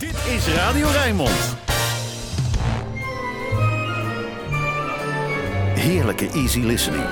Dit 0.00 0.14
is 0.36 0.48
Radio 0.54 0.86
Rijnmond. 0.86 1.56
Heerlijke 5.74 6.28
easy 6.28 6.60
listening. 6.60 7.04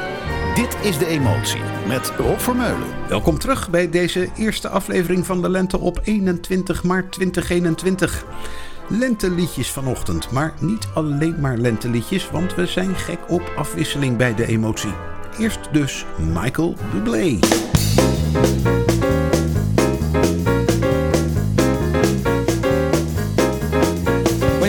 Dit 0.54 0.76
is 0.82 0.98
de 0.98 1.06
emotie 1.06 1.60
met 1.88 2.12
Rob 2.16 2.38
Vermeulen. 2.38 2.88
Welkom 3.08 3.38
terug 3.38 3.70
bij 3.70 3.90
deze 3.90 4.28
eerste 4.36 4.68
aflevering 4.68 5.26
van 5.26 5.42
de 5.42 5.50
Lente 5.50 5.78
op 5.78 6.00
21 6.04 6.82
maart 6.82 7.12
2021. 7.12 8.24
Lenteliedjes 8.86 9.70
vanochtend, 9.70 10.30
maar 10.30 10.54
niet 10.60 10.88
alleen 10.94 11.40
maar 11.40 11.56
lenteliedjes, 11.56 12.30
want 12.30 12.54
we 12.54 12.66
zijn 12.66 12.94
gek 12.94 13.20
op 13.28 13.52
afwisseling 13.56 14.16
bij 14.16 14.34
de 14.34 14.46
emotie. 14.46 14.94
Eerst 15.38 15.68
dus 15.72 16.04
Michael 16.16 16.76
Bublé. 16.92 17.38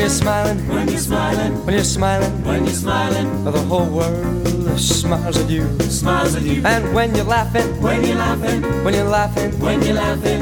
You're 0.09 0.17
smiling, 0.17 0.67
When 0.67 0.87
you're 0.87 0.97
smiling, 0.97 1.65
when 1.65 1.75
you're 1.75 1.83
smiling, 1.83 2.43
when 2.43 2.65
you're 2.65 2.73
smiling, 2.73 3.43
the 3.43 3.51
whole 3.51 3.85
world 3.89 4.79
smiles 4.79 5.37
at 5.37 5.49
you. 5.49 5.63
smiles 5.81 6.35
at 6.35 6.41
you. 6.41 6.63
And 6.65 6.93
when 6.95 7.13
you're 7.15 7.25
laughing, 7.25 7.67
When 7.81 8.03
you're 8.03 8.15
laughing, 8.17 8.61
when 8.83 8.93
you're 8.95 9.03
laughing, 9.03 9.51
when 9.59 9.81
you're 9.83 9.93
laughing, 9.95 10.41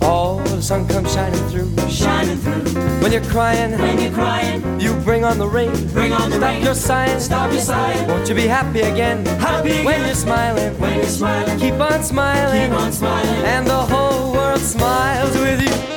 all 0.00 0.38
the 0.38 0.62
sun 0.62 0.88
comes 0.88 1.12
shining 1.12 1.44
through. 1.50 1.68
shining 1.90 2.38
through. 2.38 2.62
When 3.02 3.12
you're 3.12 3.24
crying, 3.34 3.72
When 3.78 3.98
you're 4.00 4.12
crying, 4.12 4.80
you 4.80 4.94
bring 5.04 5.24
on 5.24 5.36
the 5.38 5.46
rain. 5.48 5.72
bring 5.92 6.12
on 6.12 6.30
the 6.30 6.36
Stop 6.36 6.50
rain. 6.54 6.64
your 6.64 6.74
sighing, 6.74 7.20
Stop 7.20 7.52
your 7.52 7.60
sighing. 7.60 8.08
Won't 8.08 8.28
you 8.30 8.34
be 8.34 8.46
happy 8.46 8.80
again? 8.80 9.26
Happy 9.40 9.84
When 9.84 9.96
again. 9.96 10.06
you're 10.06 10.14
smiling, 10.26 10.72
When 10.80 10.94
you're 10.94 11.04
smiling, 11.20 11.58
keep 11.60 11.74
on 11.74 12.02
smiling. 12.02 12.70
keep 12.70 12.80
on 12.80 12.92
smiling. 12.92 13.44
And 13.44 13.66
the 13.66 13.82
whole 13.92 14.32
world 14.32 14.60
smiles 14.60 15.36
with 15.36 15.60
you. 15.62 15.95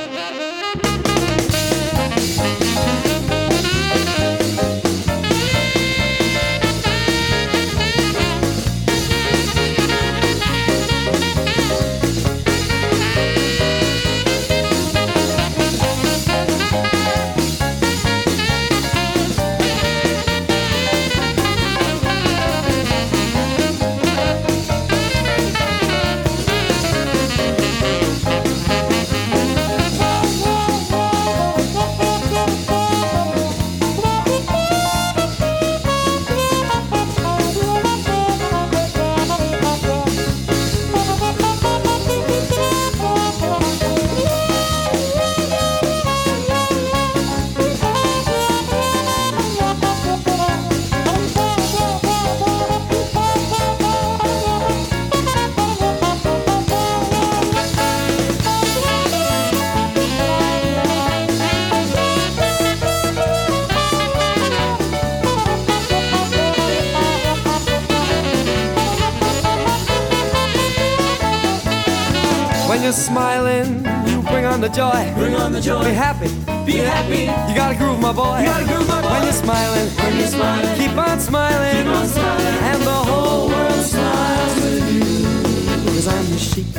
Joy. 74.74 75.12
Bring 75.16 75.34
on 75.34 75.52
the 75.52 75.60
joy. 75.60 75.84
Be 75.84 75.90
happy, 75.90 76.28
Be 76.64 76.78
happy. 76.78 77.22
you 77.50 77.56
gotta 77.56 77.76
groove, 77.76 78.00
my 78.00 78.12
boy. 78.12 78.40
You 78.40 78.46
gotta 78.46 78.64
groove, 78.66 78.88
my 78.88 79.00
boy. 79.02 79.10
When 79.10 79.22
you're 79.24 79.32
smiling, 79.32 79.88
When 79.96 80.16
you're 80.18 80.26
smiling, 80.28 80.78
keep 80.78 80.96
on 80.96 81.20
smiling. 81.20 81.76
keep 81.84 81.94
on 81.94 82.06
smiling. 82.06 82.46
And 82.70 82.82
the 82.82 82.90
whole 83.10 83.48
world 83.48 83.84
smiles 83.84 84.54
with 84.56 84.92
you. 84.92 85.90
Cause 85.92 86.08
I'm 86.08 86.26
the 86.30 86.38
sheep 86.38 86.76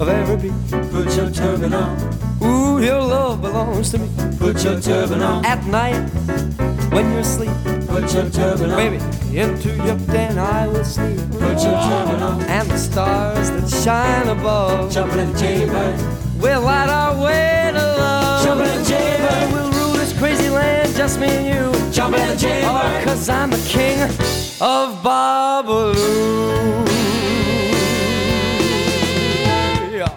of 0.00 0.08
every 0.08 0.36
beat. 0.36 0.90
Put 0.90 1.16
your 1.16 1.30
turban 1.30 1.72
on. 1.74 1.96
Ooh, 2.42 2.82
your 2.82 3.00
love 3.00 3.40
belongs 3.40 3.90
to 3.92 3.98
me. 3.98 4.08
Put 4.38 4.62
your 4.64 4.80
turban 4.80 5.22
on. 5.22 5.44
At 5.46 5.64
night, 5.66 6.00
when 6.92 7.10
you're 7.10 7.20
asleep, 7.20 7.52
Put 7.88 8.12
your 8.14 8.28
turban 8.30 8.70
on. 8.70 8.76
baby, 8.76 8.96
into 9.36 9.70
your 9.84 9.96
den 10.10 10.38
I 10.38 10.66
will 10.66 10.84
sleep. 10.84 11.18
Put 11.32 11.62
your 11.62 11.78
turban 11.88 12.22
on. 12.22 12.42
And 12.42 12.68
the 12.70 12.78
stars 12.78 13.50
that 13.50 13.68
shine 13.84 14.28
above 14.28 14.90
Jumping 14.92 15.18
in 15.20 15.32
the 15.32 15.38
jaybird. 15.38 16.21
Will 16.42 16.62
light 16.62 16.88
our 16.88 17.14
way 17.16 17.70
to 17.72 17.78
love. 17.78 18.44
Jumping 18.44 18.66
in 18.66 18.78
the 18.82 18.88
jaybird. 18.88 19.52
We'll 19.52 19.70
rule 19.72 19.92
this 19.92 20.12
crazy 20.18 20.48
land, 20.48 20.94
just 20.96 21.18
me 21.20 21.28
and 21.28 21.46
you. 21.46 21.92
Jumping 21.92 22.20
in 22.20 22.28
the 22.28 22.34
Oh, 22.34 22.36
jaybird. 22.36 23.04
cause 23.06 23.28
I'm 23.28 23.50
the 23.50 23.62
king 23.68 24.00
of 24.60 25.02
Babalu. 25.02 25.94
Yeah. 29.92 30.08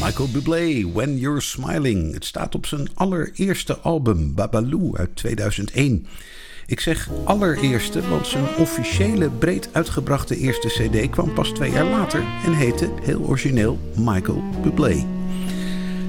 Michael 0.00 0.28
Bublé, 0.28 0.84
When 0.92 1.18
You're 1.18 1.40
Smiling. 1.40 2.14
Het 2.14 2.24
staat 2.24 2.54
op 2.54 2.66
zijn 2.66 2.88
allereerste 2.94 3.78
album, 3.78 4.34
Babaloo, 4.34 4.96
uit 4.96 5.16
2001. 5.16 6.06
Ik 6.66 6.80
zeg 6.80 7.08
allereerste, 7.24 8.08
want 8.08 8.26
zijn 8.26 8.44
officiële 8.58 9.30
breed 9.30 9.68
uitgebrachte 9.72 10.36
eerste 10.36 10.68
cd 10.68 11.10
kwam 11.10 11.32
pas 11.32 11.48
twee 11.48 11.70
jaar 11.70 11.84
later 11.84 12.22
en 12.44 12.52
heette 12.52 12.90
heel 13.02 13.20
origineel 13.20 13.78
Michael 13.96 14.42
Bublé. 14.62 15.06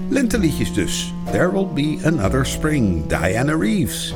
Lenteliedjes 0.09 0.73
dus. 0.73 1.13
There 1.31 1.51
Will 1.51 1.67
Be 1.73 1.97
Another 2.03 2.45
Spring, 2.45 3.07
Diana 3.07 3.57
Reeves. 3.57 4.13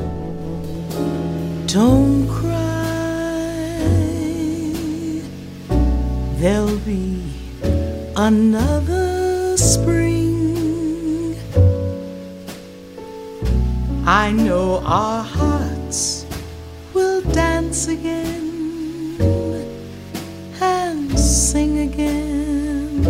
Don't 1.65 2.27
cry. 2.27 2.69
There'll 6.39 6.79
be 6.85 7.21
another 8.13 9.57
spring. 9.57 10.17
I 14.05 14.31
know 14.31 14.81
our 14.85 15.23
hearts 15.23 15.48
dance 17.69 17.87
again 17.87 19.15
and 20.59 21.19
sing 21.19 21.77
again. 21.79 23.05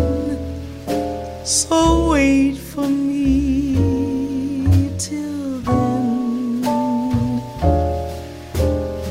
So 1.46 2.10
wait 2.10 2.58
for 2.58 2.86
me 2.86 3.74
till 4.98 5.60
then. 5.60 6.60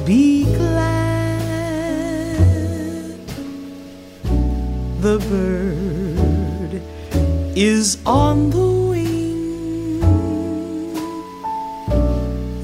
Be 0.06 0.44
glad 0.44 1.18
the 5.02 5.18
bird 5.30 6.82
is 7.58 7.98
on 8.06 8.52
the 8.52 8.72
wing. 8.92 10.04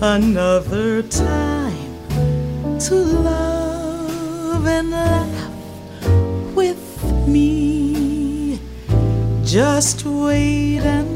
Another 0.02 1.02
time 1.02 1.55
to 2.90 2.94
love 2.94 4.68
and 4.68 4.92
laugh 4.92 5.50
with 6.56 7.28
me. 7.28 8.60
Just 9.44 10.06
wait 10.06 10.82
and 10.82 11.15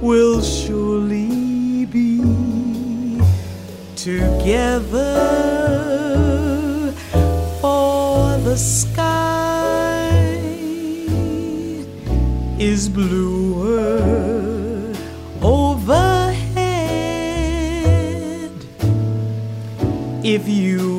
we'll 0.00 0.40
surely 0.40 1.84
be 1.86 2.22
together 3.96 5.16
for 7.60 8.38
the 8.46 8.56
sky 8.56 10.38
is 12.60 12.88
bluer 12.88 13.98
overhead. 15.42 16.54
If 20.22 20.48
you 20.48 20.93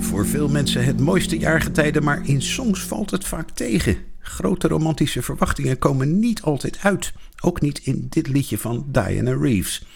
voor 0.00 0.26
veel 0.26 0.48
mensen 0.48 0.84
het 0.84 1.00
mooiste 1.00 1.38
jaargetijde, 1.38 2.00
maar 2.00 2.28
in 2.28 2.42
songs 2.42 2.80
valt 2.80 3.10
het 3.10 3.24
vaak 3.24 3.50
tegen. 3.50 3.96
Grote 4.20 4.68
romantische 4.68 5.22
verwachtingen 5.22 5.78
komen 5.78 6.18
niet 6.18 6.42
altijd 6.42 6.78
uit. 6.82 7.12
Ook 7.40 7.60
niet 7.60 7.78
in 7.78 8.06
dit 8.08 8.28
liedje 8.28 8.58
van 8.58 8.84
Diana 8.88 9.36
Reeves. 9.40 9.86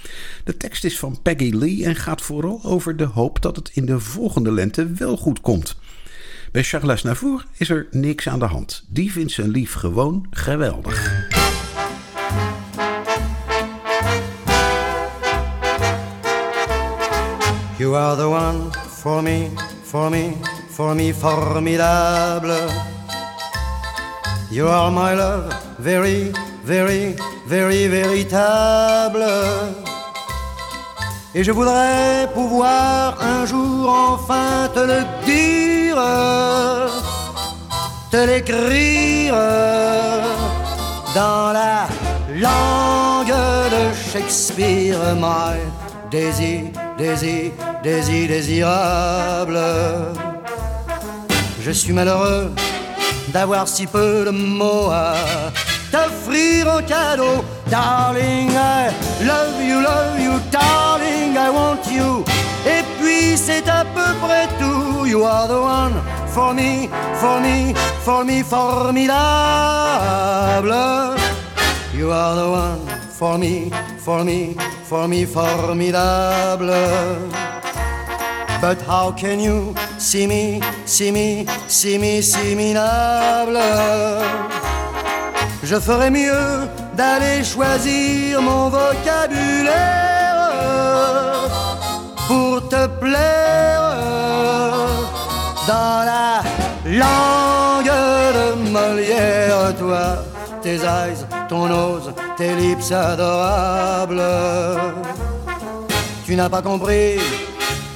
De 0.45 0.57
tekst 0.57 0.85
is 0.85 0.99
van 0.99 1.23
Peggy 1.23 1.51
Lee 1.55 1.85
en 1.85 1.97
gaat 1.97 2.23
vooral 2.23 2.61
over 2.65 2.97
de 2.97 3.05
hoop 3.05 3.43
dat 3.43 3.57
het 3.57 3.71
in 3.73 3.87
de 3.87 4.01
volgende 4.01 4.53
lente 4.53 4.93
wel 4.93 5.17
goed 5.17 5.41
komt. 5.41 5.77
Bij 6.53 6.65
Charles 6.65 7.03
Navour 7.03 7.47
is 7.57 7.69
er 7.69 7.87
niks 7.91 8.29
aan 8.29 8.39
de 8.39 8.45
hand. 8.45 8.85
Die 8.89 9.13
vindt 9.13 9.33
zijn 9.33 9.49
lief 9.49 9.73
gewoon 9.73 10.27
geweldig. 10.31 11.25
You 17.79 17.97
are 17.97 18.17
the 18.17 18.27
one 18.27 18.85
for 19.07 19.23
me, 19.23 19.51
for 19.87 20.11
me, 20.11 20.35
for 20.69 20.95
me, 20.95 21.13
formidable. 21.13 22.69
You 24.51 24.67
are 24.69 24.91
my 24.91 25.15
love, 25.15 25.55
very, 25.79 26.33
very, 26.65 27.15
very 27.47 27.87
véritable. 27.87 29.25
Et 31.35 31.45
je 31.45 31.53
voudrais 31.53 32.29
pouvoir 32.35 33.19
un 33.21 33.47
jour 33.47 33.89
enfin 33.91 34.69
te 34.75 34.81
le 34.81 35.01
dire, 35.25 36.03
te 38.11 38.17
l'écrire 38.27 39.35
dans 41.15 41.53
la 41.53 41.87
langue 42.35 43.37
de 43.75 43.83
Shakespeare, 44.11 44.99
my 45.17 45.59
désir, 46.11 46.73
désir, 46.99 47.53
désir, 47.83 48.29
désirable. 48.29 49.59
Je 51.63 51.71
suis 51.71 51.93
malheureux 51.93 52.53
d'avoir 53.29 53.69
si 53.69 53.87
peu 53.87 54.25
de 54.25 54.31
mots 54.31 54.91
à 54.91 55.15
t'offrir 55.91 56.73
en 56.73 56.83
cadeau. 56.83 57.45
Darling, 57.69 58.51
I 58.53 58.91
love 59.25 59.61
you, 59.61 59.81
love 59.81 60.21
you, 60.21 60.41
darling, 60.51 61.37
I 61.37 61.51
want 61.51 61.87
you. 61.91 62.25
Et 62.67 62.83
puis 62.99 63.37
c'est 63.37 63.69
à 63.69 63.85
peu 63.85 64.15
près 64.25 64.47
tout. 64.59 65.07
You 65.07 65.25
are 65.25 65.49
the 65.49 65.61
one 65.61 65.95
for 66.29 66.53
me, 66.55 66.89
for 67.15 67.41
me, 67.41 67.75
for 68.05 68.25
me, 68.25 68.43
formidable. 68.43 69.17
You 71.95 72.11
are 72.11 72.35
the 72.37 72.49
one 72.49 72.81
for 73.11 73.39
me, 73.39 73.71
for 73.99 74.23
me, 74.25 74.57
for 74.89 75.09
me, 75.09 75.25
formidable. 75.25 76.67
But 78.61 78.81
how 78.83 79.13
can 79.13 79.41
you 79.41 79.75
see 79.99 80.27
me, 80.27 80.61
see 80.85 81.11
me, 81.11 81.47
see 81.67 81.99
me, 81.99 82.23
see 82.23 82.55
me 82.55 82.73
minable? 82.73 83.59
Je 85.63 85.81
ferais 85.81 86.11
mieux 86.11 86.69
d'aller 86.95 87.43
choisir 87.43 88.41
mon 88.41 88.69
vocabulaire 88.69 89.77
pour 92.29 92.69
te 92.69 92.87
plaire 92.87 93.91
dans 95.67 96.05
la 96.13 96.43
langue 96.85 97.93
de 98.39 98.71
Molière, 98.71 99.75
toi, 99.77 100.23
tes 100.63 100.77
eyes, 100.77 101.27
ton 101.49 101.67
nose, 101.67 102.06
tes 102.37 102.55
lips 102.55 102.93
adorables. 102.93 104.23
Tu 106.25 106.37
n'as 106.37 106.49
pas 106.49 106.63
compris, 106.63 107.19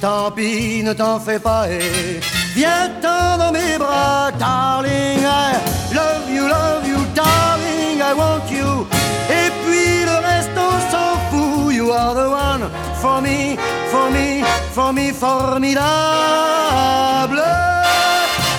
tant 0.01 0.31
pis, 0.31 0.83
ne 0.83 0.93
t'en 0.93 1.19
fais 1.19 1.39
pas 1.39 1.69
et 1.69 2.21
viens-t'en 2.55 3.39
dans 3.39 3.53
mes 3.53 3.77
bras, 3.79 4.31
darling. 4.39 5.21
I 5.21 5.95
love 5.95 6.31
you, 6.31 6.47
love 6.49 6.87
you, 6.87 6.99
darling, 7.15 7.99
I 8.01 8.13
want 8.15 8.51
you. 8.51 8.87
Et 9.31 9.51
puis 9.65 10.05
le 10.05 10.17
reste, 10.27 10.57
on 10.57 10.81
s'en 10.91 11.19
fout. 11.31 11.73
You 11.73 11.91
are 11.93 12.15
the 12.15 12.29
one 12.31 12.71
for 13.01 13.21
me, 13.21 13.57
for 13.91 14.11
me, 14.11 14.45
for 14.73 14.93
me, 14.93 15.13
formidable. 15.13 16.11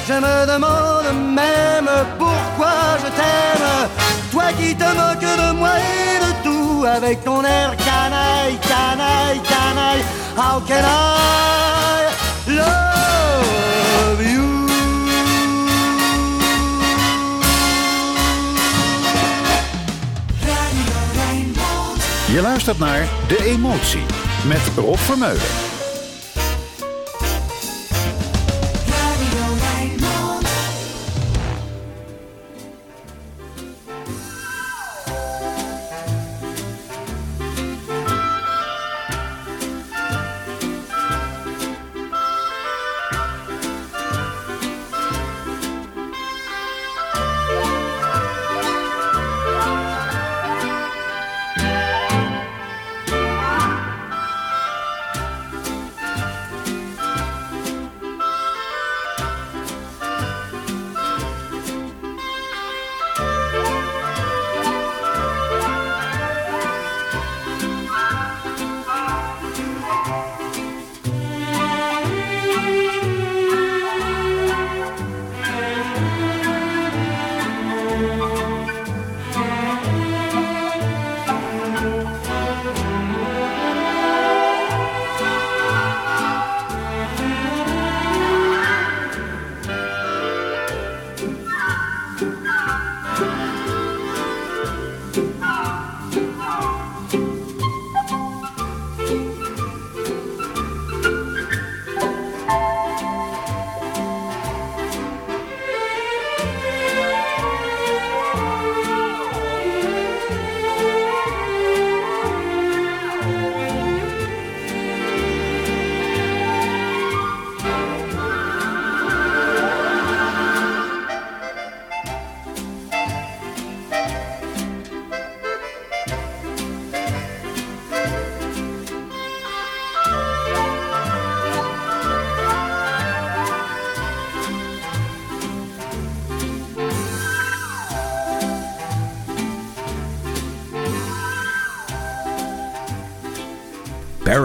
je 0.08 0.14
me 0.14 0.46
demande 0.54 1.12
même 1.34 1.90
pourquoi 2.18 2.98
je 3.02 3.10
t'aime. 3.18 4.21
Toi 4.32 4.54
qui 4.58 4.74
te 4.76 4.84
moques 4.84 5.20
de 5.20 5.52
moi 5.54 5.74
et 5.78 6.20
de 6.26 6.32
tout 6.44 6.86
avec 6.86 7.22
ton 7.24 7.44
air 7.44 7.76
canaille, 7.76 8.58
canaille, 8.62 9.42
canaille. 9.42 10.04
How 10.38 10.62
can 10.66 10.86
I 10.86 12.08
love 12.48 14.22
you? 14.24 14.68
Je 22.34 22.42
luistert 22.42 22.80
naar 22.80 23.06
De 23.28 23.44
Emotie 23.46 24.06
met 24.46 24.62
Rob 24.76 24.98
Vermeulen. 24.98 25.71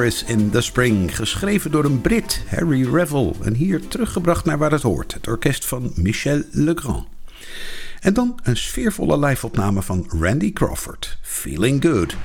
In 0.07 0.51
the 0.51 0.61
Spring, 0.61 1.17
geschreven 1.17 1.71
door 1.71 1.85
een 1.85 2.01
Brit, 2.01 2.43
Harry 2.49 2.95
Revel. 2.95 3.37
En 3.43 3.55
hier 3.55 3.89
teruggebracht 3.89 4.45
naar 4.45 4.59
waar 4.59 4.71
het 4.71 4.83
hoort, 4.83 5.15
het 5.15 5.27
orkest 5.27 5.65
van 5.65 5.93
Michel 5.95 6.43
Legrand. 6.51 7.07
En 8.01 8.15
dan 8.15 8.39
een 8.43 8.57
sfeervolle 8.57 9.19
live-opname 9.19 9.83
van 9.83 10.07
Randy 10.21 10.53
Crawford, 10.53 11.19
Feeling 11.23 11.83
Good. 11.83 12.17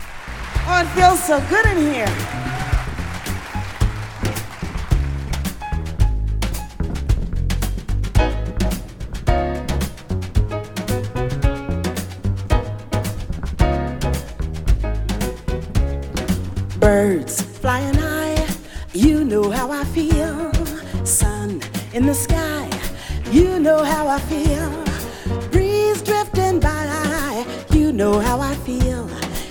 Oh, 0.68 0.80
it 0.82 0.88
feels 1.02 1.26
so 1.26 1.40
good 1.50 1.66
in 1.66 1.94
here. 1.94 2.61
In 21.94 22.06
the 22.06 22.14
sky, 22.14 22.70
you 23.32 23.60
know 23.60 23.84
how 23.84 24.08
I 24.08 24.20
feel. 24.20 24.70
Breeze 25.52 26.02
drifting 26.02 26.60
by, 26.60 27.46
you 27.72 27.92
know 27.92 28.20
how 28.20 28.40
I 28.40 28.56
feel. 28.56 29.10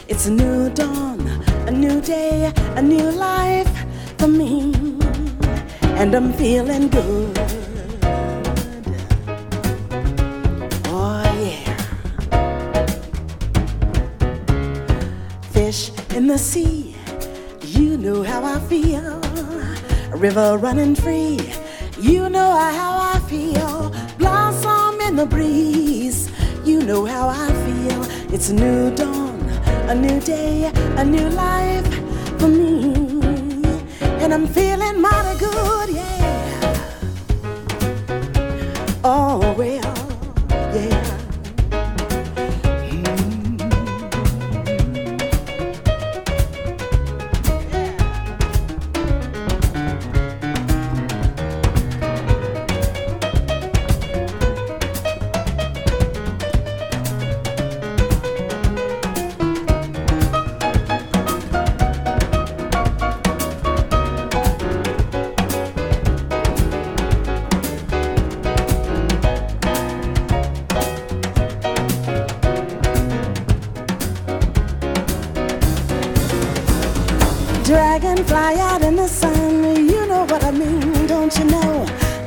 It's 0.09 0.27
a 0.27 0.31
new 0.31 0.71
dawn, 0.71 1.21
a 1.67 1.71
new 1.71 2.01
day, 2.01 2.51
a 2.77 2.83
new 2.83 3.11
life 3.11 3.71
for 4.19 4.29
me, 4.29 4.73
and 6.01 6.15
I'm 6.15 6.33
feeling 6.33 6.89
good. 6.89 7.39
Oh, 10.87 11.23
yeah. 11.45 11.77
Fish 15.53 15.91
in 16.15 16.27
the 16.27 16.39
sea, 16.39 16.97
you 17.63 17.99
know 17.99 18.23
how 18.23 18.45
I 18.45 18.59
feel. 18.61 19.21
A 20.13 20.17
river 20.17 20.57
running 20.59 20.95
free, 20.95 21.39
you 22.01 22.31
know 22.31 22.51
how 22.51 22.99
I 23.15 23.19
feel. 23.29 23.93
Blossom 24.19 25.01
in 25.01 25.17
the 25.17 25.27
breeze, 25.27 26.31
you 26.65 26.83
know 26.83 27.05
how 27.05 27.29
I 27.29 27.49
feel. 27.65 28.05
It's 28.35 28.49
a 28.51 28.55
new 28.55 28.95
dawn, 28.95 29.41
a 29.89 29.95
new 29.95 30.21
day, 30.21 30.71
a 30.97 31.05
new 31.05 31.29
life 31.29 31.87
for 32.39 32.49
me. 32.49 32.95
And 34.23 34.33
I'm 34.33 34.47
feeling 34.47 35.01
mighty 35.01 35.39
good, 35.39 35.91
yeah. 35.91 36.07
Oh, 39.05 39.55
well, 39.57 39.80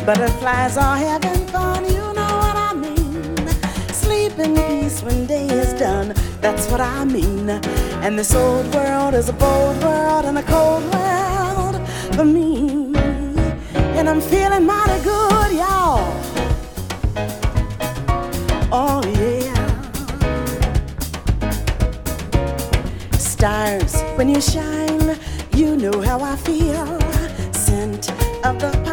Butterflies 0.06 0.76
are 0.76 0.98
having 0.98 1.48
fun, 1.48 1.86
you 1.86 2.02
know 2.14 2.34
what 2.44 2.58
I 2.58 2.74
mean. 2.74 3.38
Sleep 3.94 4.38
in 4.38 4.54
peace 4.54 5.02
when 5.02 5.26
day 5.26 5.48
is 5.48 5.80
done, 5.80 6.14
that's 6.42 6.70
what 6.70 6.82
I 6.82 7.06
mean. 7.06 7.50
And 7.50 8.20
this 8.20 8.36
old 8.36 8.66
world 8.76 9.14
is 9.14 9.30
a 9.30 9.34
bold 9.34 9.82
world 9.82 10.26
and 10.26 10.38
a 10.38 10.44
cold 10.44 10.84
world 10.94 11.88
for 12.16 12.26
me. 12.26 12.94
And 13.98 14.10
I'm 14.10 14.20
feeling 14.20 14.66
mighty 14.66 15.02
good, 15.06 15.54
y'all. 15.54 16.14
Oh, 18.74 19.02
yeah. 19.22 19.54
Stars, 23.18 24.02
when 24.18 24.28
you 24.28 24.42
shine, 24.42 25.18
you 25.56 25.78
know 25.78 26.02
how 26.02 26.20
I 26.20 26.36
feel. 26.36 27.00
Scent 27.54 28.12
of 28.46 28.60
the 28.60 28.93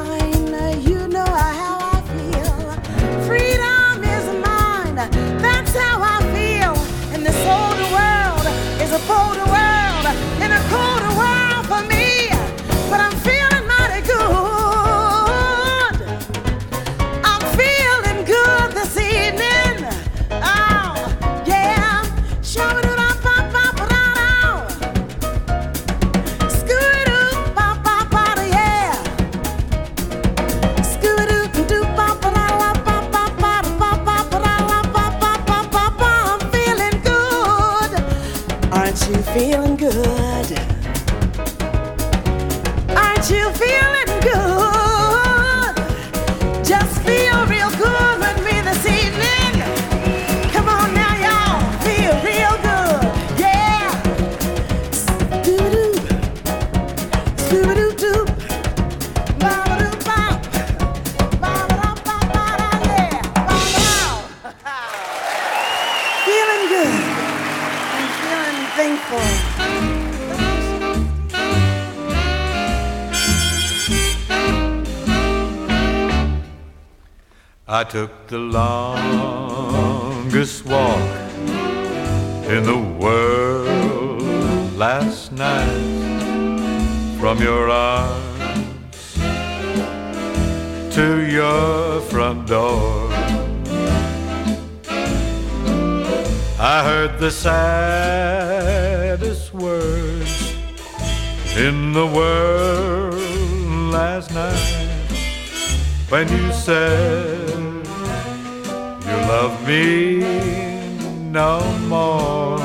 took 77.90 78.26
the 78.28 78.38
longest 78.38 79.84
walk 80.64 81.30
in 82.48 82.62
the 82.62 82.78
world 83.00 84.22
last 84.76 85.32
night 85.32 87.18
from 87.18 87.42
your 87.42 87.68
arms 87.68 89.14
to 90.94 91.26
your 91.28 92.00
front 92.02 92.46
door. 92.46 93.10
I 96.60 96.84
heard 96.84 97.18
the 97.18 97.32
saddest 97.32 98.72
words 99.52 100.54
in 101.56 101.92
the 101.92 102.06
world 102.06 103.16
last 103.92 104.32
night 104.32 104.78
when 106.08 106.28
you 106.28 106.52
said 106.52 107.39
no 109.70 111.60
more. 111.88 112.58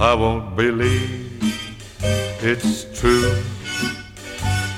I 0.00 0.14
won't 0.14 0.56
believe 0.56 1.42
it's 2.42 2.86
true. 2.98 3.36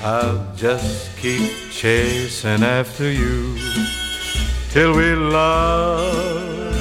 I'll 0.03 0.45
just 0.55 1.17
keep 1.17 1.51
chasing 1.71 2.63
after 2.63 3.11
you 3.11 3.57
till 4.71 4.95
we 4.95 5.15
love 5.15 6.75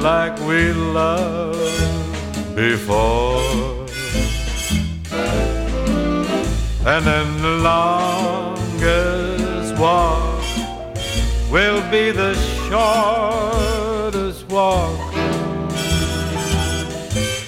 like 0.00 0.38
we 0.40 0.72
loved 0.72 2.56
before. 2.56 3.86
And 6.92 7.04
then 7.04 7.42
the 7.42 7.56
longest 7.70 8.90
walk 9.78 10.19
will 11.50 11.82
be 11.90 12.12
the 12.12 12.34
shortest 12.68 14.48
walk 14.48 14.96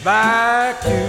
back 0.03 0.81
to 0.81 1.02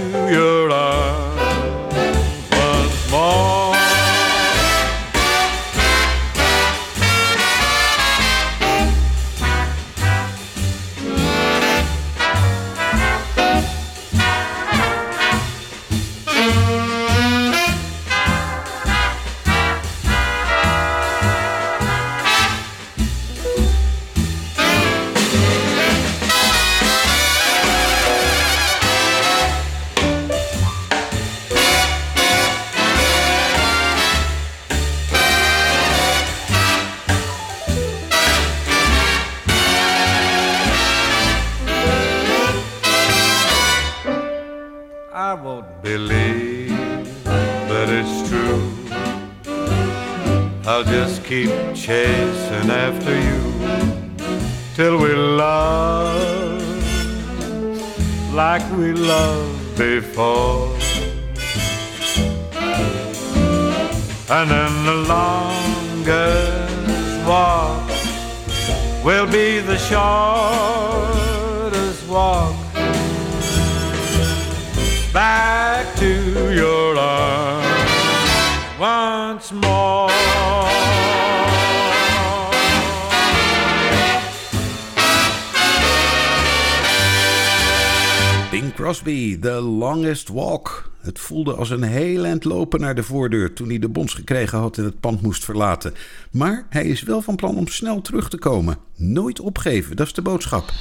Walk. 90.28 90.91
Het 91.02 91.19
voelde 91.19 91.54
als 91.54 91.69
een 91.69 91.84
heel 91.84 92.26
eind 92.26 92.43
lopen 92.43 92.80
naar 92.80 92.95
de 92.95 93.04
voordeur 93.04 93.54
toen 93.54 93.67
hij 93.67 93.80
de 93.80 93.89
bons 93.89 94.13
gekregen 94.13 94.58
had 94.58 94.78
en 94.78 94.84
het 94.84 94.99
pand 94.99 95.21
moest 95.21 95.45
verlaten. 95.45 95.93
Maar 96.32 96.65
hij 96.69 96.86
is 96.86 97.04
wel 97.04 97.21
van 97.21 97.36
plan 97.36 97.58
om 97.58 97.67
snel 97.67 98.02
terug 98.02 98.30
te 98.30 98.38
komen. 98.38 98.78
Nooit 98.95 99.39
opgeven, 99.39 99.95
dat 99.95 100.08
is 100.08 100.13
de 100.13 100.21
boodschap. 100.21 100.71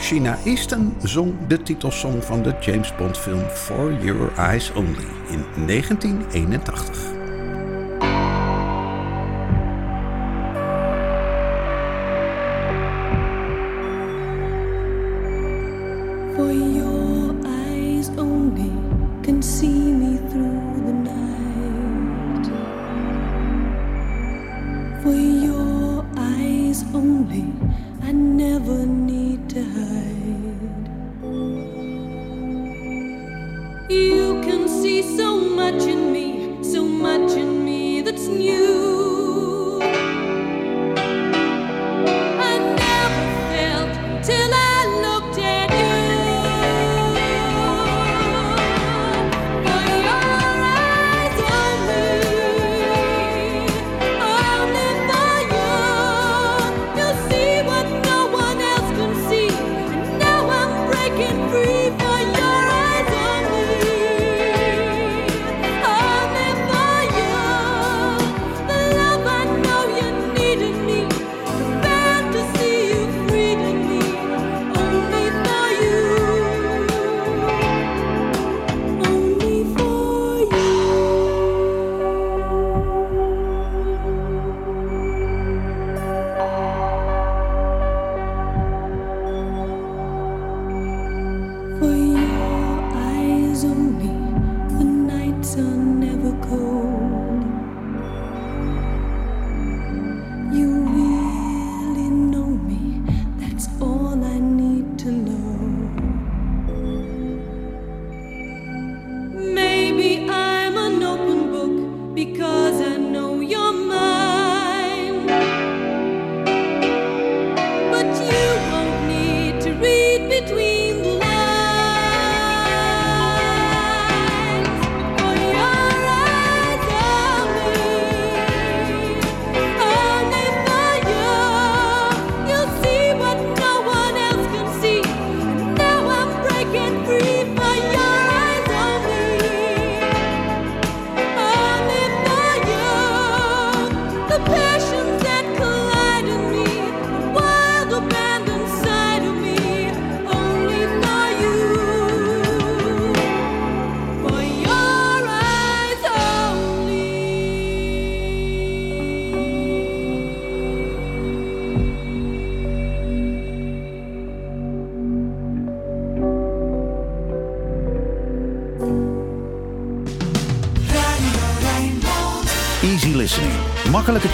Sheena 0.00 0.38
Easton 0.44 0.94
zong 1.02 1.46
de 1.46 1.62
titelsong 1.62 2.24
van 2.24 2.42
de 2.42 2.54
James 2.60 2.96
Bond 2.96 3.18
film 3.18 3.48
For 3.48 4.04
Your 4.04 4.32
Eyes 4.36 4.72
Only 4.72 5.06
in 5.30 5.66
1981. 5.66 7.15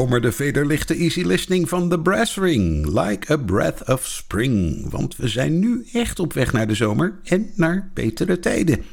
Onbekommerde 0.00 0.36
vederlichte 0.36 0.94
easy 0.94 1.22
listening 1.22 1.68
van 1.68 1.88
The 1.88 2.00
Brass 2.00 2.36
Ring. 2.36 2.86
Like 2.86 3.32
a 3.32 3.36
breath 3.36 3.88
of 3.88 4.06
spring. 4.06 4.90
Want 4.90 5.16
we 5.16 5.28
zijn 5.28 5.58
nu 5.58 5.86
echt 5.92 6.18
op 6.18 6.32
weg 6.32 6.52
naar 6.52 6.66
de 6.66 6.74
zomer 6.74 7.18
en 7.24 7.50
naar 7.54 7.90
betere 7.94 8.38
tijden. 8.38 8.84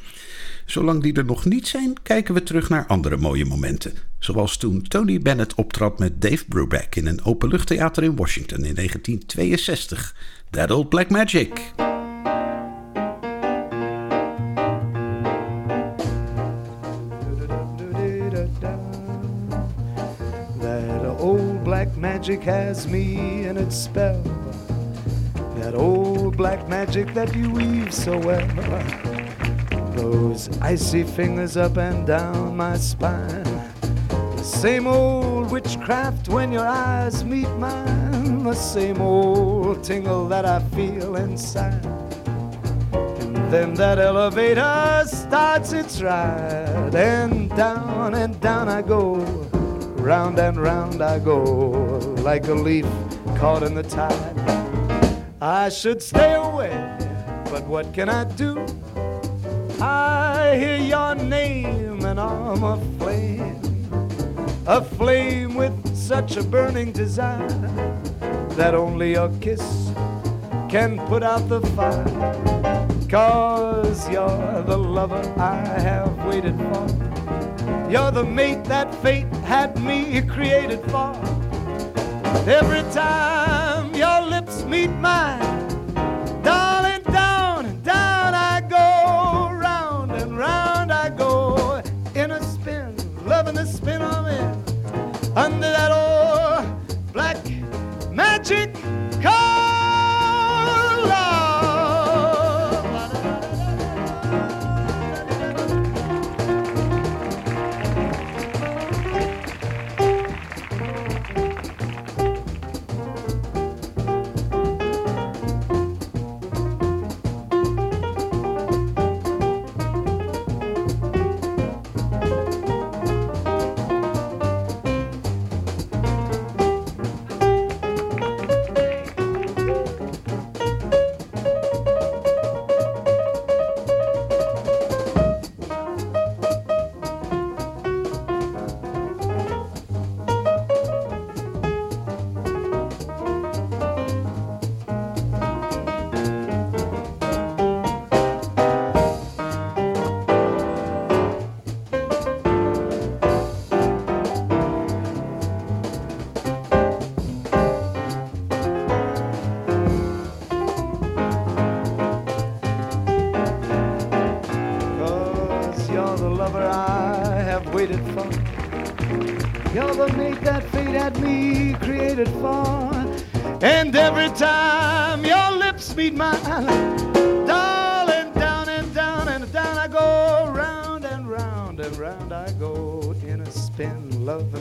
Zolang 0.66 1.02
die 1.02 1.12
er 1.12 1.24
nog 1.24 1.44
niet 1.44 1.68
zijn, 1.68 2.02
kijken 2.02 2.34
we 2.34 2.42
terug 2.42 2.68
naar 2.68 2.86
andere 2.86 3.16
mooie 3.16 3.44
momenten. 3.44 3.92
Zoals 4.18 4.56
toen 4.56 4.82
Tony 4.82 5.18
Bennett 5.18 5.54
optrad 5.54 5.98
met 5.98 6.22
Dave 6.22 6.44
Brubeck 6.48 6.96
in 6.96 7.06
een 7.06 7.24
openluchttheater 7.24 8.02
in 8.02 8.16
Washington 8.16 8.64
in 8.64 8.74
1962. 8.74 10.16
That 10.50 10.70
Old 10.70 10.88
Black 10.88 11.10
Magic. 11.10 11.72
Magic 22.28 22.44
has 22.44 22.86
me 22.86 23.46
in 23.46 23.56
its 23.56 23.74
spell. 23.74 24.22
That 25.56 25.74
old 25.74 26.36
black 26.36 26.68
magic 26.68 27.14
that 27.14 27.34
you 27.34 27.50
weave 27.50 27.94
so 27.94 28.18
well. 28.18 28.46
Those 29.96 30.50
icy 30.60 31.04
fingers 31.04 31.56
up 31.56 31.78
and 31.78 32.06
down 32.06 32.54
my 32.54 32.76
spine. 32.76 33.44
The 34.10 34.42
same 34.42 34.86
old 34.86 35.50
witchcraft 35.50 36.28
when 36.28 36.52
your 36.52 36.66
eyes 36.66 37.24
meet 37.24 37.48
mine. 37.56 38.42
The 38.42 38.52
same 38.52 39.00
old 39.00 39.82
tingle 39.82 40.28
that 40.28 40.44
I 40.44 40.60
feel 40.76 41.16
inside. 41.16 41.82
And 42.92 43.50
then 43.50 43.72
that 43.76 43.98
elevator 43.98 45.04
starts 45.06 45.72
its 45.72 46.02
ride. 46.02 46.94
And 46.94 47.48
down 47.56 48.14
and 48.14 48.38
down 48.38 48.68
I 48.68 48.82
go. 48.82 49.47
Round 50.08 50.38
and 50.38 50.56
round 50.56 51.02
I 51.02 51.18
go. 51.18 51.36
Like 52.24 52.48
a 52.48 52.54
leaf 52.54 52.86
caught 53.36 53.62
in 53.62 53.74
the 53.74 53.82
tide. 53.82 54.38
I 55.38 55.68
should 55.68 56.02
stay 56.02 56.32
away, 56.32 56.72
but 57.50 57.66
what 57.66 57.92
can 57.92 58.08
I 58.08 58.24
do? 58.24 58.56
I 59.82 60.56
hear 60.58 60.78
your 60.78 61.14
name 61.14 62.06
and 62.06 62.18
I'm 62.18 62.64
aflame. 62.64 63.60
Aflame 64.66 65.54
with 65.54 65.94
such 65.94 66.38
a 66.38 66.42
burning 66.42 66.90
desire 66.90 67.46
that 68.56 68.74
only 68.74 69.12
your 69.12 69.28
kiss 69.42 69.92
can 70.70 70.98
put 71.08 71.22
out 71.22 71.46
the 71.50 71.60
fire. 71.76 72.78
Cause 73.10 74.08
you're 74.08 74.62
the 74.62 74.78
lover 74.78 75.22
I 75.36 75.56
have 75.82 76.16
waited 76.24 76.56
for. 76.56 77.90
You're 77.90 78.10
the 78.10 78.24
mate 78.24 78.64
that 78.64 78.94
fate 79.02 79.37
had 79.48 79.82
me 79.82 80.20
created 80.20 80.78
for. 80.90 81.16
Every 82.46 82.82
time 82.92 83.94
your 83.94 84.20
lips 84.20 84.62
meet 84.64 84.90
mine, 84.90 85.57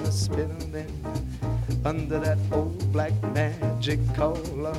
a 0.08 0.12
spin, 0.12 0.50
and 0.62 0.74
then 0.74 0.92
under 1.84 2.18
that 2.20 2.38
old 2.54 2.92
black 2.94 3.12
magic 3.34 4.00
collar, 4.16 4.78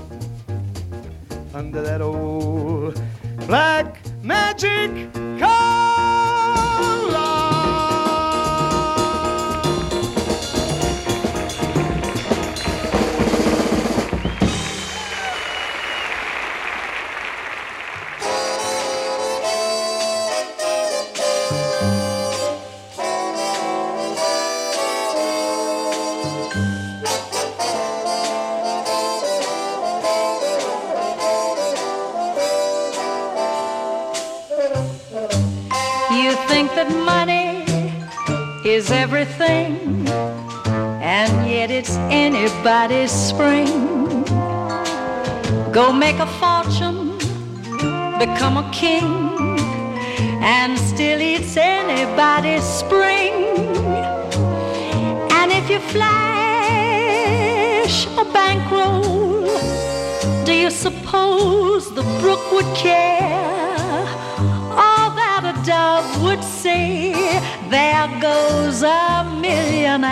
under 1.53 1.83
that 1.83 2.01
old 2.01 2.68
is 38.79 38.91
everything, 38.93 40.07
and 41.03 41.51
yet 41.51 41.69
it's 41.69 41.97
anybody's 42.27 43.11
spring. 43.11 43.67
Go 45.73 45.93
make 45.93 46.19
a 46.21 46.27
fortune, 46.39 47.19
become 48.23 48.57
a 48.57 48.71
king, 48.73 49.09
and 50.57 50.79
still 50.79 51.21
it's 51.21 51.57
anybody's 51.57 52.63
spring. 52.63 53.35
And 55.39 55.51
if 55.51 55.69
you 55.69 55.81
flash 55.95 56.87
a 58.23 58.25
bankroll, 58.33 59.49
do 60.45 60.53
you 60.53 60.71
suppose 60.71 61.93
the 61.97 62.05
brook 62.21 62.53
would 62.53 62.73
care? 62.77 64.07
All 64.85 65.11
that 65.21 65.43
a 65.53 65.55
dove 65.67 66.23
would 66.23 66.45
say, 66.45 67.13
there 67.71 68.09
goes 68.21 68.83
a 68.83 69.25
millionaire. 69.41 70.09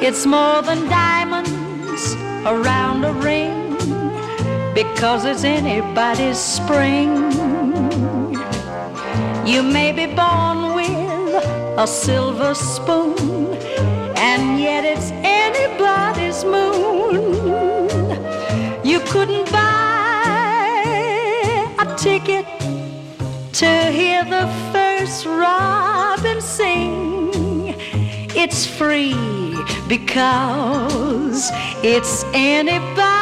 It's 0.00 0.24
more 0.26 0.62
than 0.62 0.88
diamonds 0.88 2.14
around 2.44 3.04
a 3.04 3.12
ring, 3.12 3.76
because 4.74 5.24
it's 5.24 5.44
anybody's 5.44 6.38
spring. 6.38 7.32
You 9.46 9.62
may 9.62 9.92
be 9.92 10.06
born 10.06 10.74
with 10.74 11.78
a 11.78 11.86
silver 11.86 12.54
spoon, 12.54 13.16
to 23.56 23.90
hear 23.90 24.22
the 24.22 24.46
first 24.70 25.24
robin 25.24 26.42
sing. 26.42 27.74
It's 28.36 28.66
free 28.66 29.14
because 29.88 31.48
it's 31.82 32.24
anybody's 32.34 33.15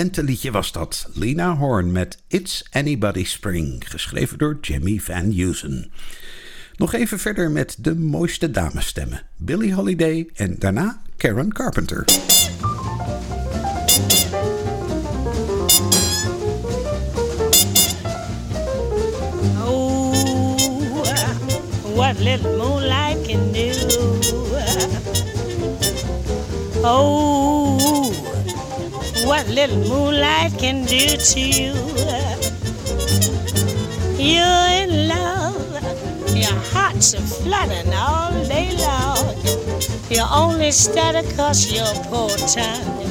lenteliedje 0.00 0.50
was 0.50 0.72
dat. 0.72 1.08
Lena 1.14 1.56
Horne 1.56 1.90
met 1.90 2.18
It's 2.28 2.64
Anybody's 2.70 3.30
Spring, 3.30 3.90
geschreven 3.90 4.38
door 4.38 4.58
Jimmy 4.60 4.98
Van 4.98 5.32
Heusen. 5.32 5.92
Nog 6.76 6.94
even 6.94 7.18
verder 7.18 7.50
met 7.50 7.76
de 7.78 7.94
mooiste 7.94 8.50
damesstemmen. 8.50 9.22
Billie 9.36 9.74
Holiday 9.74 10.28
en 10.34 10.56
daarna 10.58 11.02
Karen 11.16 11.52
Carpenter. 11.52 12.04
Oh, 19.58 20.12
what 21.94 22.18
little 22.18 22.56
moonlight 22.56 23.26
can 23.26 23.52
do. 23.52 23.70
Oh, 26.82 28.09
what 29.30 29.46
little 29.46 29.76
moonlight 29.88 30.52
can 30.58 30.84
do 30.86 31.06
to 31.16 31.38
you. 31.40 31.72
You're 34.18 34.68
in 34.82 35.06
love, 35.06 36.34
your 36.34 36.58
heart's 36.72 37.14
are 37.14 37.20
fluttering 37.20 37.94
all 37.94 38.32
day 38.48 38.74
long. 38.76 39.36
You 40.10 40.24
only 40.34 40.72
stutter 40.72 41.22
cause 41.36 41.72
your 41.72 41.94
poor 42.10 42.30
tongue 42.54 43.06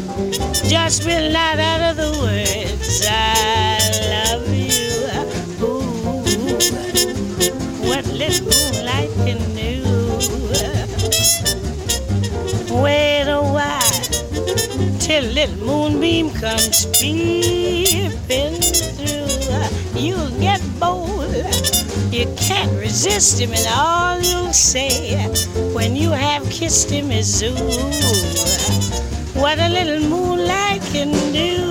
just 0.68 1.06
will 1.06 1.32
not 1.32 1.58
utter 1.58 1.94
the 2.02 2.12
words 2.20 3.02
I 3.08 3.80
love 4.12 4.50
you. 4.54 4.92
Ooh, 5.64 6.20
what 7.88 8.06
little 8.08 8.44
moonlight 8.52 9.12
can 9.26 9.40
do. 9.56 9.72
Wait 12.76 13.24
a 13.30 13.42
while 13.42 13.89
till 15.10 15.24
little 15.24 15.66
moonbeam 15.66 16.30
comes 16.30 16.86
peeping 17.02 18.62
through. 18.62 20.00
You'll 20.00 20.30
get 20.40 20.62
bold. 20.80 21.34
You 22.14 22.32
can't 22.38 22.72
resist 22.80 23.40
him, 23.42 23.52
and 23.52 23.66
all 23.76 24.22
you'll 24.22 24.54
say 24.54 25.18
when 25.74 25.96
you 25.96 26.12
have 26.12 26.48
kissed 26.52 26.92
him 26.92 27.10
is 27.12 27.42
ooh, 27.42 27.50
what 29.42 29.58
a 29.58 29.70
little 29.70 30.08
moonlight 30.08 30.84
can 30.94 31.12
do. 31.34 31.69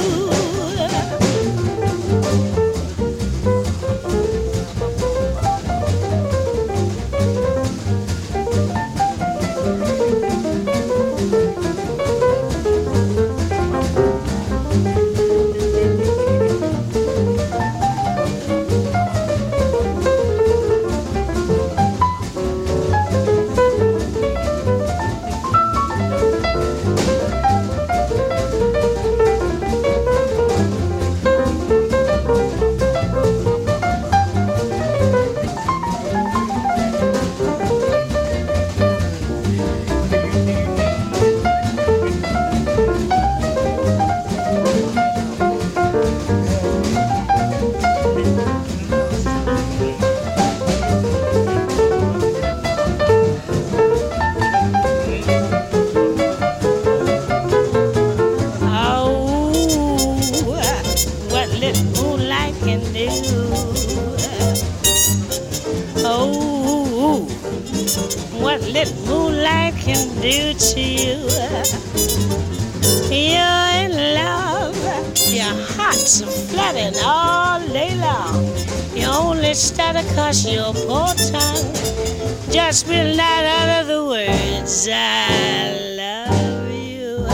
I 84.90 85.70
love 85.96 86.70
you. 86.70 87.26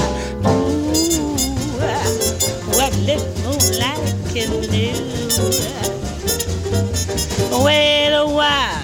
Ooh, 0.45 1.37
what 2.77 2.93
little 2.99 3.29
moonlight 3.45 4.14
can 4.35 4.51
do. 4.71 4.93
Wait 7.64 8.12
a 8.12 8.27
while 8.27 8.83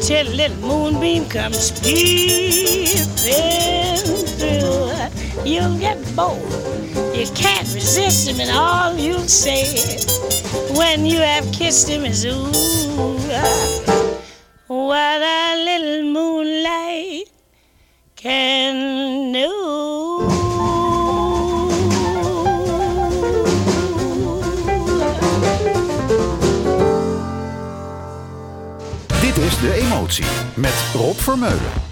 till 0.00 0.26
little 0.26 0.56
moonbeam 0.58 1.26
comes 1.28 1.72
peeping 1.80 3.16
through. 4.38 4.92
You'll 5.44 5.78
get 5.78 5.98
bold. 6.14 6.42
You 7.14 7.26
can't 7.34 7.68
resist 7.74 8.28
him, 8.28 8.40
and 8.40 8.50
all 8.50 8.96
you'll 8.96 9.28
say 9.28 9.98
when 10.76 11.04
you 11.06 11.18
have 11.18 11.50
kissed 11.52 11.88
him 11.88 12.04
is 12.04 12.24
ooh. 12.24 12.52
What 14.66 15.22
I 15.22 15.53
Met 30.54 30.84
Rob 30.94 31.18
Vermeulen. 31.18 31.83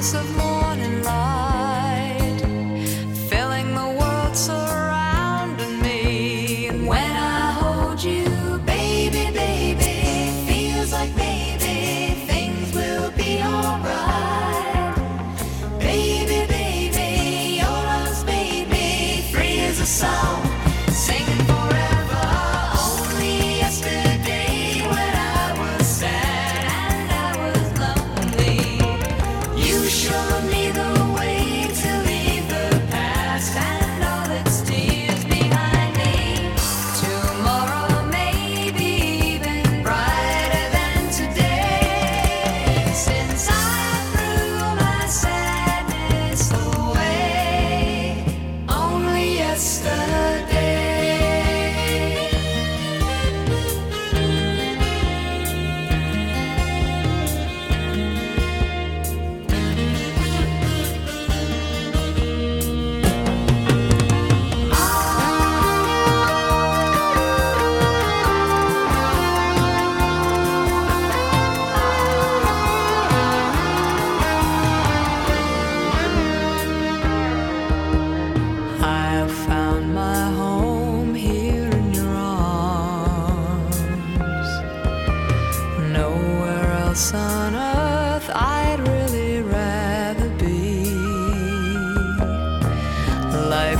house 0.00 0.14
of 0.14 0.39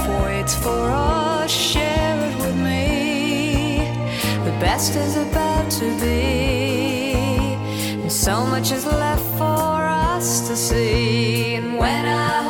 life 0.00 0.22
waits 0.22 0.54
for 0.54 0.90
us. 0.90 1.50
Share 1.50 2.16
it 2.28 2.36
with 2.36 2.56
me. 2.56 3.78
The 4.44 4.56
best 4.60 4.96
is 4.96 5.16
about 5.16 5.70
to 5.72 6.00
be, 6.00 7.12
and 8.02 8.12
so 8.12 8.44
much 8.46 8.72
is 8.72 8.86
left 8.86 9.24
for 9.38 9.86
us 10.16 10.48
to 10.48 10.56
see. 10.56 11.54
And 11.54 11.78
when 11.78 12.06
I 12.06 12.49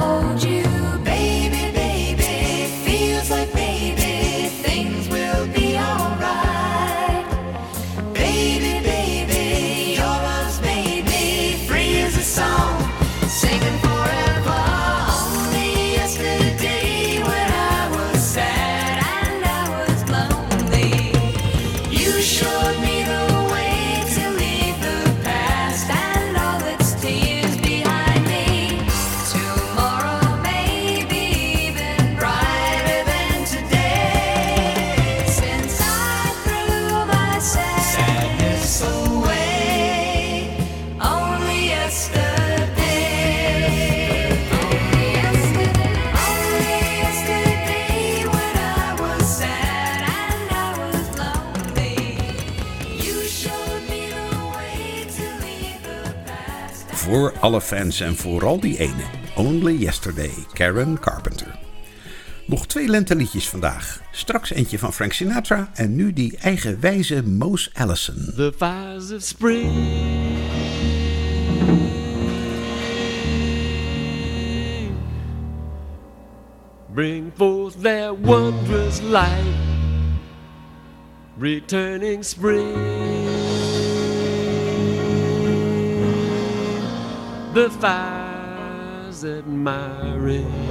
alle 57.41 57.61
fans 57.61 58.01
en 58.01 58.16
vooral 58.16 58.61
die 58.61 58.78
ene. 58.78 59.05
Only 59.36 59.72
Yesterday, 59.72 60.34
Karen 60.53 60.99
Carpenter. 60.99 61.59
Nog 62.47 62.66
twee 62.66 62.88
lenteliedjes 62.88 63.49
vandaag. 63.49 64.01
Straks 64.12 64.51
eentje 64.51 64.78
van 64.78 64.93
Frank 64.93 65.12
Sinatra 65.12 65.70
en 65.74 65.95
nu 65.95 66.12
die 66.12 66.36
eigenwijze 66.36 67.22
Moos 67.22 67.70
Allison. 67.74 68.32
The 68.36 68.53
fires 68.57 69.12
of 69.12 69.22
spring 69.22 69.72
Bring 76.95 77.32
forth 77.36 77.82
their 77.82 78.14
wondrous 78.20 79.01
light 79.01 79.55
Returning 81.38 82.24
spring 82.24 83.09
The 87.53 87.68
fires 87.68 89.24
admiring 89.24 90.68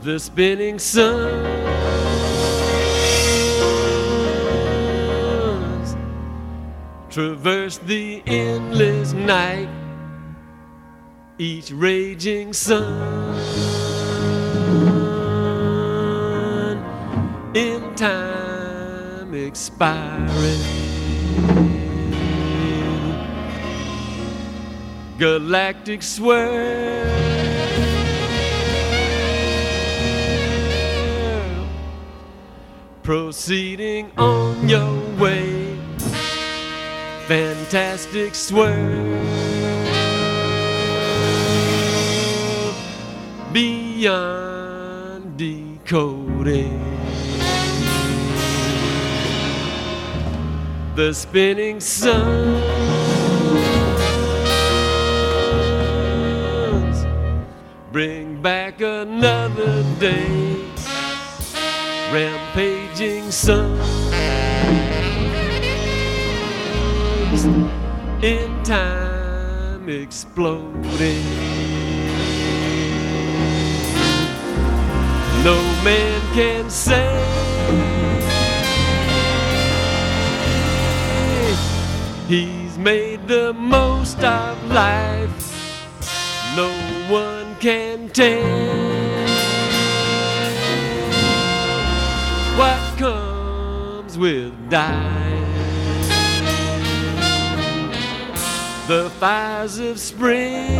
the 0.00 0.18
spinning 0.18 0.78
suns 0.78 1.44
traverse 7.10 7.76
the 7.78 8.22
endless 8.26 9.12
night, 9.12 9.68
each 11.38 11.70
raging 11.70 12.54
sun 12.54 13.44
in 17.54 17.94
time 17.94 19.34
expiring. 19.34 20.73
Galactic 25.16 26.02
swirl, 26.02 27.14
proceeding 33.04 34.10
on 34.18 34.68
your 34.68 35.00
way. 35.16 35.78
Fantastic 37.28 38.34
swirl 38.34 38.74
beyond 43.52 45.36
decoding. 45.36 46.80
The 50.96 51.14
spinning 51.14 51.78
suns 51.78 52.93
bring 57.94 58.42
back 58.42 58.80
another 58.80 59.84
day. 60.00 60.66
Rampaging 62.12 63.30
sun 63.30 63.78
in 68.20 68.50
time 68.64 69.88
exploding. 69.88 71.24
No 75.44 75.56
man 75.84 76.20
can 76.34 76.68
say 76.68 77.08
he's 82.26 82.76
made 82.76 83.28
the 83.28 83.52
most 83.52 84.18
of 84.18 84.58
life. 84.72 85.30
No 86.56 86.72
one 87.08 87.43
can 87.64 88.10
tell 88.10 88.42
what 92.58 92.98
comes 92.98 94.18
with 94.18 94.52
dying. 94.68 95.46
The 98.86 99.08
fires 99.18 99.78
of 99.78 99.98
spring 99.98 100.78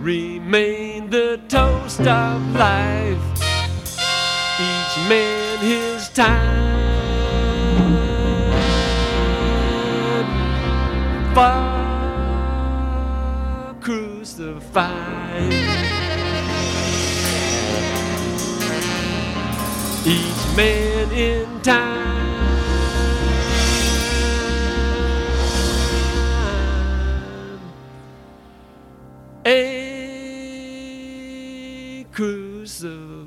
remain 0.00 1.10
the 1.10 1.38
toast 1.48 2.00
of 2.00 2.56
life. 2.56 3.18
Each 4.58 4.96
man 5.06 5.58
his 5.58 6.08
time. 6.08 6.75
Far 11.36 12.56
crucified. 13.82 15.52
Each 20.06 20.56
man 20.56 21.12
in 21.12 21.60
time. 21.60 22.16
A 29.44 29.66
crucified. 32.12 33.26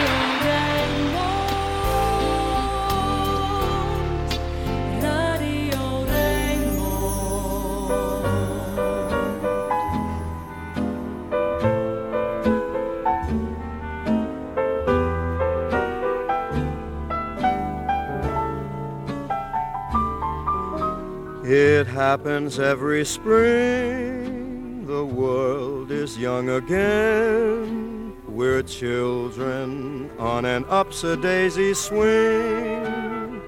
Happens 22.01 22.57
every 22.57 23.05
spring. 23.05 24.87
The 24.87 25.05
world 25.05 25.91
is 25.91 26.17
young 26.17 26.49
again. 26.49 28.15
We're 28.27 28.63
children 28.63 30.09
on 30.17 30.45
an 30.45 30.63
upsy-daisy 30.63 31.75
swing. 31.75 33.39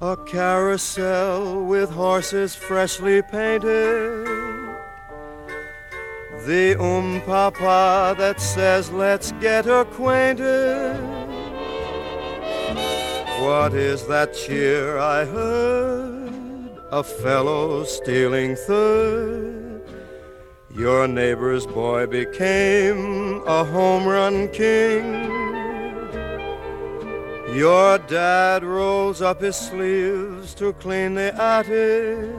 A 0.00 0.16
carousel 0.26 1.64
with 1.72 1.88
horses 1.88 2.56
freshly 2.56 3.22
painted. 3.22 4.26
The 6.48 6.76
um 6.80 7.22
papa 7.26 8.16
that 8.18 8.40
says 8.40 8.90
let's 8.90 9.30
get 9.46 9.66
acquainted. 9.68 10.96
What 13.46 13.72
is 13.72 14.04
that 14.08 14.34
cheer 14.34 14.98
I 14.98 15.24
heard? 15.24 16.15
A 16.92 17.02
fellow 17.02 17.82
stealing 17.82 18.54
third. 18.54 19.82
Your 20.72 21.08
neighbor's 21.08 21.66
boy 21.66 22.06
became 22.06 23.42
a 23.44 23.64
home 23.64 24.06
run 24.06 24.48
king. 24.50 25.24
Your 27.56 27.98
dad 27.98 28.62
rolls 28.62 29.20
up 29.20 29.40
his 29.40 29.56
sleeves 29.56 30.54
to 30.54 30.74
clean 30.74 31.14
the 31.14 31.34
attic. 31.34 32.30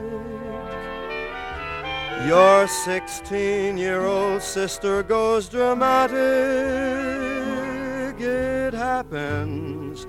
Your 2.26 2.66
16 2.68 3.76
year 3.76 4.06
old 4.06 4.40
sister 4.40 5.02
goes 5.02 5.50
dramatic. 5.50 6.16
It 8.18 8.72
happens. 8.72 10.06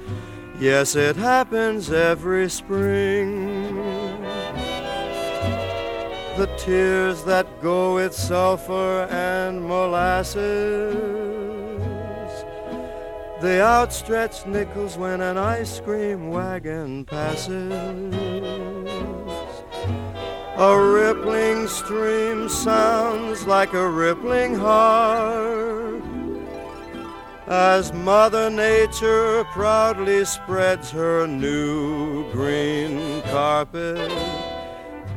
Yes, 0.61 0.95
it 0.95 1.17
happens 1.17 1.91
every 1.91 2.49
spring. 2.49 3.88
The 6.39 6.47
tears 6.55 7.25
that 7.25 7.61
go 7.61 7.95
with 7.95 8.13
sulfur 8.13 9.09
and 9.11 9.61
molasses. 9.61 10.95
The 13.41 13.61
outstretched 13.61 14.47
nickels 14.47 14.95
when 14.97 15.19
an 15.19 15.37
ice 15.37 15.81
cream 15.81 16.29
wagon 16.29 17.03
passes. 17.03 17.73
A 20.55 20.79
rippling 20.79 21.67
stream 21.67 22.47
sounds 22.47 23.45
like 23.45 23.73
a 23.73 23.89
rippling 23.89 24.55
heart 24.55 26.01
as 27.47 27.91
Mother 27.91 28.49
Nature 28.49 29.43
proudly 29.51 30.23
spreads 30.23 30.89
her 30.91 31.27
new 31.27 32.31
green 32.31 33.21
carpet. 33.23 34.48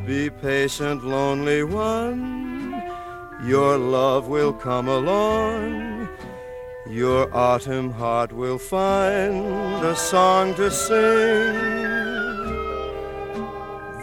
Be 0.06 0.30
patient, 0.30 1.04
lonely 1.04 1.62
one, 1.62 2.82
your 3.44 3.78
love 3.78 4.26
will 4.26 4.52
come 4.52 4.88
along. 4.88 6.08
Your 6.88 7.32
autumn 7.34 7.90
heart 7.92 8.32
will 8.32 8.58
find 8.58 9.84
a 9.84 9.94
song 9.94 10.54
to 10.56 10.70
sing. 10.72 11.54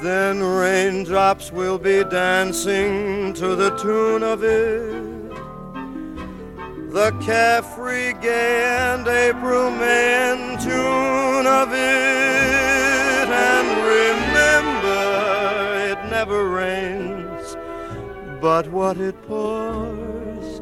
Then 0.01 0.41
raindrops 0.41 1.51
will 1.51 1.77
be 1.77 2.05
dancing 2.05 3.33
to 3.33 3.55
the 3.55 3.71
tune 3.77 4.23
of 4.23 4.43
it. 4.43 5.03
The 6.93 7.11
carefree, 7.21 8.13
gay, 8.21 8.63
and 8.63 9.05
April 9.05 9.69
May 9.69 10.19
tune 10.61 11.47
of 11.47 11.73
it. 11.73 12.58
But 18.41 18.67
what 18.71 18.97
it 18.97 19.15
pours. 19.27 20.59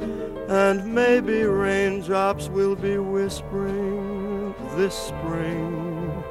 And 0.49 0.93
maybe 0.93 1.43
raindrops 1.43 2.47
will 2.47 2.75
be 2.75 2.97
whispering 2.97 4.55
this 4.75 4.95
spring 4.95 6.23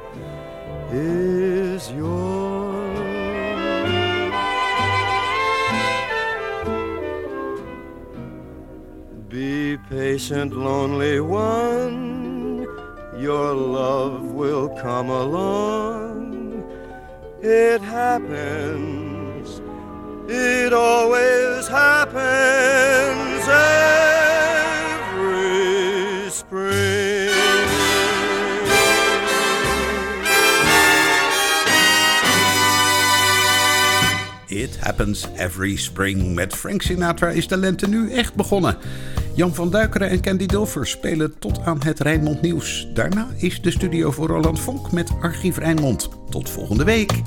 is 0.91 1.91
yours. 1.91 3.17
Be 9.29 9.77
patient, 9.89 10.53
lonely 10.53 11.19
one, 11.19 12.65
your 13.19 13.53
love 13.53 14.31
will 14.31 14.69
come 14.81 15.09
along. 15.09 16.63
It 17.41 17.81
happens, 17.81 19.06
it 20.27 20.73
always 20.73 21.67
happens 21.67 23.47
every 23.47 25.39
spring. 26.29 26.97
It 34.49 34.77
Happens 34.79 35.27
Every 35.35 35.75
Spring. 35.75 36.33
Met 36.35 36.55
Frank 36.55 36.81
Sinatra 36.81 37.29
is 37.29 37.47
de 37.47 37.57
lente 37.57 37.87
nu 37.87 38.11
echt 38.11 38.35
begonnen. 38.35 38.77
Jan 39.35 39.55
van 39.55 39.69
Duikeren 39.69 40.09
en 40.09 40.21
Candy 40.21 40.45
Dulfer 40.45 40.87
spelen 40.87 41.39
tot 41.39 41.59
aan 41.65 41.83
het 41.83 41.99
Rijnmond 41.99 42.41
Nieuws. 42.41 42.87
Daarna 42.93 43.27
is 43.37 43.61
de 43.61 43.71
studio 43.71 44.11
voor 44.11 44.27
Roland 44.27 44.59
Vonk 44.59 44.91
met 44.91 45.11
Archief 45.21 45.57
Rijnmond. 45.57 46.09
Tot 46.29 46.49
volgende 46.49 46.83
week. 46.83 47.21